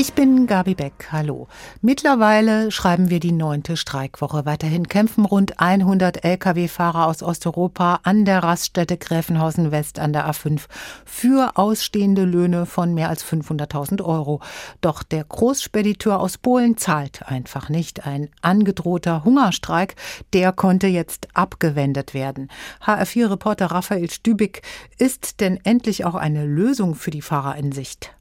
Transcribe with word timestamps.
Ich 0.00 0.12
bin 0.12 0.46
Gabi 0.46 0.76
Beck. 0.76 1.08
Hallo. 1.10 1.48
Mittlerweile 1.80 2.70
schreiben 2.70 3.10
wir 3.10 3.18
die 3.18 3.32
neunte 3.32 3.76
Streikwoche. 3.76 4.46
Weiterhin 4.46 4.86
kämpfen 4.86 5.24
rund 5.24 5.58
100 5.58 6.22
Lkw-Fahrer 6.22 7.08
aus 7.08 7.24
Osteuropa 7.24 7.98
an 8.04 8.24
der 8.24 8.44
Raststätte 8.44 8.96
Gräfenhausen 8.96 9.72
West 9.72 9.98
an 9.98 10.12
der 10.12 10.30
A5 10.30 10.66
für 11.04 11.56
ausstehende 11.56 12.22
Löhne 12.22 12.64
von 12.64 12.94
mehr 12.94 13.08
als 13.08 13.24
500.000 13.24 14.04
Euro. 14.04 14.40
Doch 14.82 15.02
der 15.02 15.24
Großspediteur 15.24 16.20
aus 16.20 16.38
Polen 16.38 16.76
zahlt 16.76 17.26
einfach 17.26 17.68
nicht. 17.68 18.06
Ein 18.06 18.28
angedrohter 18.40 19.24
Hungerstreik, 19.24 19.96
der 20.32 20.52
konnte 20.52 20.86
jetzt 20.86 21.26
abgewendet 21.34 22.14
werden. 22.14 22.52
HR4-Reporter 22.86 23.66
Raphael 23.66 24.08
Stübig, 24.10 24.62
ist 24.96 25.40
denn 25.40 25.58
endlich 25.64 26.04
auch 26.04 26.14
eine 26.14 26.46
Lösung 26.46 26.94
für 26.94 27.10
die 27.10 27.20
Fahrer 27.22 27.56
in 27.56 27.72
Sicht? 27.72 28.14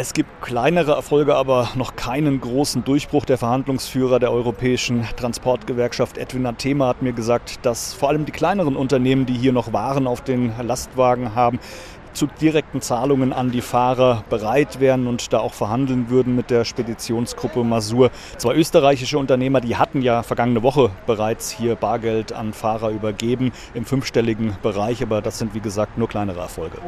Es 0.00 0.12
gibt 0.12 0.42
kleinere 0.42 0.92
Erfolge, 0.92 1.34
aber 1.34 1.70
noch 1.74 1.96
keinen 1.96 2.40
großen 2.40 2.84
Durchbruch. 2.84 3.24
Der 3.24 3.36
Verhandlungsführer 3.36 4.20
der 4.20 4.30
Europäischen 4.30 5.04
Transportgewerkschaft 5.16 6.18
Edwin 6.18 6.46
Athema 6.46 6.86
hat 6.86 7.02
mir 7.02 7.12
gesagt, 7.12 7.58
dass 7.66 7.94
vor 7.94 8.08
allem 8.08 8.24
die 8.24 8.30
kleineren 8.30 8.76
Unternehmen, 8.76 9.26
die 9.26 9.32
hier 9.34 9.52
noch 9.52 9.72
Waren 9.72 10.06
auf 10.06 10.22
den 10.22 10.52
Lastwagen 10.62 11.34
haben, 11.34 11.58
zu 12.12 12.26
direkten 12.40 12.80
Zahlungen 12.80 13.32
an 13.32 13.50
die 13.50 13.60
Fahrer 13.60 14.24
bereit 14.30 14.80
wären 14.80 15.06
und 15.06 15.32
da 15.32 15.38
auch 15.38 15.54
verhandeln 15.54 16.10
würden 16.10 16.36
mit 16.36 16.50
der 16.50 16.64
Speditionsgruppe 16.64 17.64
Masur. 17.64 18.10
Zwei 18.36 18.54
österreichische 18.54 19.18
Unternehmer, 19.18 19.60
die 19.60 19.76
hatten 19.76 20.02
ja 20.02 20.22
vergangene 20.22 20.62
Woche 20.62 20.90
bereits 21.06 21.50
hier 21.50 21.74
Bargeld 21.76 22.32
an 22.32 22.52
Fahrer 22.52 22.90
übergeben 22.90 23.52
im 23.74 23.84
fünfstelligen 23.84 24.56
Bereich, 24.62 25.02
aber 25.02 25.22
das 25.22 25.38
sind 25.38 25.54
wie 25.54 25.60
gesagt 25.60 25.98
nur 25.98 26.08
kleinere 26.08 26.40
Erfolge. 26.40 26.78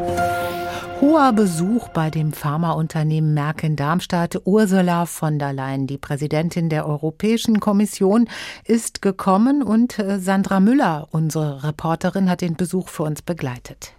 Hoher 1.00 1.32
Besuch 1.32 1.88
bei 1.88 2.10
dem 2.10 2.34
Pharmaunternehmen 2.34 3.32
Merck 3.32 3.64
in 3.64 3.74
Darmstadt. 3.74 4.42
Ursula 4.44 5.06
von 5.06 5.38
der 5.38 5.54
Leyen, 5.54 5.86
die 5.86 5.96
Präsidentin 5.96 6.68
der 6.68 6.86
Europäischen 6.86 7.58
Kommission, 7.58 8.28
ist 8.64 9.00
gekommen 9.00 9.62
und 9.62 9.98
äh, 9.98 10.18
Sandra 10.18 10.60
Müller, 10.60 11.08
unsere 11.10 11.64
Reporterin, 11.64 12.28
hat 12.28 12.42
den 12.42 12.54
Besuch 12.54 12.88
für 12.88 13.04
uns 13.04 13.22
begleitet. 13.22 13.94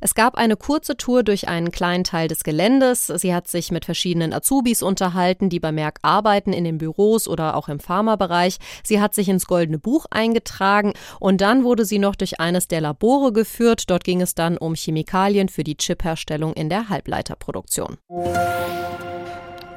Es 0.00 0.14
gab 0.14 0.36
eine 0.36 0.56
kurze 0.56 0.96
Tour 0.96 1.22
durch 1.22 1.48
einen 1.48 1.70
kleinen 1.70 2.04
Teil 2.04 2.28
des 2.28 2.44
Geländes. 2.44 3.06
Sie 3.06 3.34
hat 3.34 3.48
sich 3.48 3.70
mit 3.70 3.84
verschiedenen 3.84 4.32
Azubis 4.32 4.82
unterhalten, 4.82 5.48
die 5.48 5.60
bei 5.60 5.72
Merck 5.72 5.98
arbeiten, 6.02 6.52
in 6.52 6.64
den 6.64 6.78
Büros 6.78 7.28
oder 7.28 7.56
auch 7.56 7.68
im 7.68 7.80
Pharmabereich. 7.80 8.58
Sie 8.82 9.00
hat 9.00 9.14
sich 9.14 9.28
ins 9.28 9.46
Goldene 9.46 9.78
Buch 9.78 10.06
eingetragen 10.10 10.92
und 11.20 11.40
dann 11.40 11.64
wurde 11.64 11.84
sie 11.84 11.98
noch 11.98 12.16
durch 12.16 12.40
eines 12.40 12.68
der 12.68 12.80
Labore 12.80 13.32
geführt. 13.32 13.90
Dort 13.90 14.04
ging 14.04 14.20
es 14.20 14.34
dann 14.34 14.58
um 14.58 14.74
Chemikalien 14.74 15.48
für 15.48 15.64
die 15.64 15.76
Chipherstellung 15.76 16.52
in 16.54 16.68
der 16.68 16.88
Halbleiterproduktion. 16.88 17.96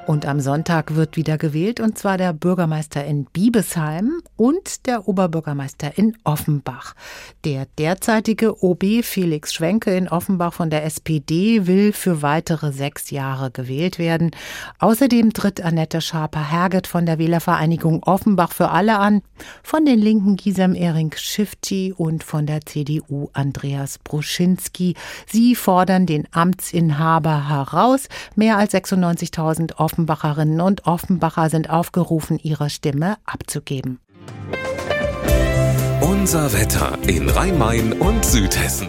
Und 0.10 0.26
am 0.26 0.40
Sonntag 0.40 0.96
wird 0.96 1.18
wieder 1.18 1.38
gewählt, 1.38 1.80
und 1.80 2.00
zwar 2.00 2.18
der 2.18 2.34
Bürgermeister 2.34 3.06
in 3.06 3.26
Biebesheim 3.26 4.24
und 4.36 4.88
der 4.88 5.08
Oberbürgermeister 5.08 6.00
in 6.00 6.18
Offenbach. 6.24 6.96
Der 7.46 7.68
derzeitige 7.78 8.64
OB 8.64 9.04
Felix 9.04 9.54
Schwenke 9.54 9.96
in 9.96 10.10
Offenbach 10.10 10.54
von 10.54 10.72
der 10.72 10.84
SPD 10.84 11.68
will 11.68 11.94
für 11.94 12.24
weitere 12.24 12.72
sechs 12.72 13.12
Jahre 13.12 13.52
gewählt 13.52 14.00
werden. 14.00 14.32
Außerdem 14.80 15.32
tritt 15.32 15.62
Annette 15.62 16.02
Schaper-Herget 16.02 16.88
von 16.88 17.06
der 17.06 17.20
Wählervereinigung 17.20 18.02
Offenbach 18.02 18.54
für 18.54 18.72
alle 18.72 18.98
an, 18.98 19.22
von 19.62 19.86
den 19.86 20.00
Linken 20.00 20.38
Gisem 20.38 20.74
Ehring 20.74 21.14
Schifti 21.16 21.94
und 21.96 22.24
von 22.24 22.48
der 22.48 22.62
CDU 22.62 23.30
Andreas 23.34 24.00
Bruschinski. 24.00 24.96
Sie 25.28 25.54
fordern 25.54 26.08
den 26.08 26.28
Amtsinhaber 26.32 27.48
heraus. 27.48 28.08
Mehr 28.36 28.58
als 28.58 28.74
96.000 28.74 29.76
Offenbach 29.76 29.99
Offenbacherinnen 30.00 30.62
und 30.62 30.86
Offenbacher 30.86 31.50
sind 31.50 31.70
aufgerufen, 31.70 32.40
ihre 32.42 32.70
Stimme 32.70 33.18
abzugeben. 33.26 34.00
Unser 36.00 36.54
Wetter 36.54 36.98
in 37.06 37.28
Rhein-Main 37.28 37.92
und 37.92 38.24
Südhessen. 38.24 38.88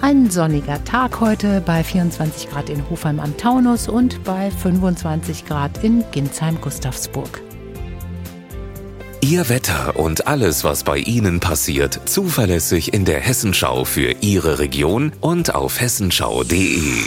Ein 0.00 0.30
sonniger 0.30 0.84
Tag 0.84 1.20
heute 1.20 1.60
bei 1.60 1.82
24 1.82 2.48
Grad 2.50 2.70
in 2.70 2.88
Hofheim 2.88 3.18
am 3.18 3.36
Taunus 3.36 3.88
und 3.88 4.22
bei 4.22 4.52
25 4.52 5.46
Grad 5.46 5.82
in 5.82 6.04
Ginsheim-Gustavsburg. 6.12 7.42
Ihr 9.22 9.48
Wetter 9.48 9.96
und 9.96 10.28
alles, 10.28 10.62
was 10.62 10.84
bei 10.84 10.98
Ihnen 10.98 11.40
passiert, 11.40 12.08
zuverlässig 12.08 12.94
in 12.94 13.04
der 13.04 13.18
Hessenschau 13.18 13.84
für 13.84 14.12
Ihre 14.20 14.60
Region 14.60 15.10
und 15.20 15.56
auf 15.56 15.80
hessenschau.de. 15.80 17.06